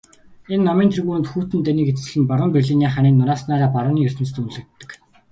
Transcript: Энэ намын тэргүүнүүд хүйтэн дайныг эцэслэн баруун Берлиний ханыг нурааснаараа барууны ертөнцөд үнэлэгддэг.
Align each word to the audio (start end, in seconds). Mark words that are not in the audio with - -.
Энэ 0.53 0.65
намын 0.67 0.89
тэргүүнүүд 0.91 1.27
хүйтэн 1.31 1.61
дайныг 1.65 1.87
эцэслэн 1.91 2.23
баруун 2.29 2.53
Берлиний 2.55 2.91
ханыг 2.93 3.13
нурааснаараа 3.17 3.73
барууны 3.75 4.01
ертөнцөд 4.07 4.37
үнэлэгддэг. 4.39 4.89